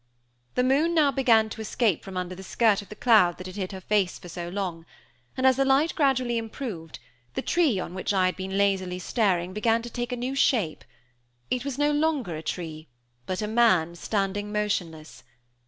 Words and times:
The 0.55 0.63
moon 0.63 0.95
now 0.95 1.11
began 1.11 1.47
to 1.49 1.61
escape 1.61 2.03
from 2.03 2.17
under 2.17 2.33
the 2.33 2.41
skirt 2.41 2.81
of 2.81 2.89
the 2.89 2.95
cloud 2.95 3.37
that 3.37 3.45
had 3.45 3.55
hid 3.55 3.71
her 3.71 3.79
face 3.79 4.17
for 4.17 4.29
so 4.29 4.49
long; 4.49 4.83
and, 5.37 5.45
as 5.45 5.57
the 5.57 5.63
light 5.63 5.93
gradually 5.93 6.39
improved, 6.39 6.97
the 7.35 7.43
tree 7.43 7.77
on 7.79 7.93
which 7.93 8.11
I 8.11 8.25
had 8.25 8.35
been 8.35 8.57
lazily 8.57 8.97
staring 8.97 9.53
began 9.53 9.83
to 9.83 9.91
take 9.91 10.11
a 10.11 10.15
new 10.17 10.33
shape. 10.33 10.83
It 11.51 11.63
was 11.63 11.77
no 11.77 11.91
longer 11.91 12.35
a 12.35 12.41
tree, 12.41 12.87
but 13.27 13.43
a 13.43 13.47
man 13.47 13.93
standing 13.93 14.51
motionless. 14.51 15.21